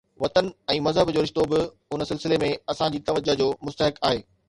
وطن 0.21 0.47
۽ 0.75 0.77
مذهب 0.85 1.11
جو 1.17 1.23
رشتو 1.27 1.45
به 1.53 1.59
ان 1.99 2.07
سلسلي 2.13 2.43
۾ 2.49 2.53
اسان 2.75 2.93
جي 2.93 2.99
توجه 3.11 3.41
جو 3.45 3.53
مستحق 3.65 4.05
آهي. 4.13 4.29